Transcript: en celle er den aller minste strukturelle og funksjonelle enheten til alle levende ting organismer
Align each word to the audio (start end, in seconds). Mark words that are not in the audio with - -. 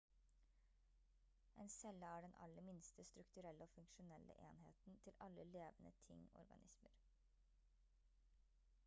en 1.63 1.69
celle 1.73 2.01
er 2.05 2.21
den 2.23 2.33
aller 2.45 2.61
minste 2.69 3.03
strukturelle 3.09 3.63
og 3.67 3.73
funksjonelle 3.73 4.33
enheten 4.49 4.97
til 5.05 5.11
alle 5.27 5.43
levende 5.59 5.91
ting 6.07 6.27
organismer 6.45 6.95